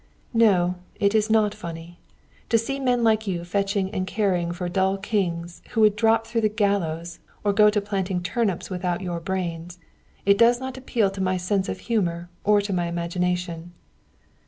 "No; 0.33 0.77
it 0.95 1.13
is 1.13 1.29
not 1.29 1.53
funny. 1.53 1.99
To 2.49 2.57
see 2.57 2.79
men 2.79 3.03
like 3.03 3.27
you 3.27 3.43
fetching 3.43 3.91
and 3.91 4.07
carrying 4.07 4.51
for 4.51 4.67
dull 4.67 4.97
kings, 4.97 5.61
who 5.73 5.81
would 5.81 5.95
drop 5.95 6.25
through 6.25 6.41
the 6.41 6.49
gallows 6.49 7.19
or 7.43 7.53
go 7.53 7.69
to 7.69 7.79
planting 7.79 8.23
turnips 8.23 8.71
without 8.71 9.01
your 9.01 9.19
brains 9.19 9.77
it 10.25 10.39
does 10.39 10.59
not 10.59 10.75
appeal 10.75 11.11
to 11.11 11.21
my 11.21 11.37
sense 11.37 11.69
of 11.69 11.81
humor 11.81 12.31
or 12.43 12.61
to 12.61 12.73
my 12.73 12.87
imagination." 12.87 13.73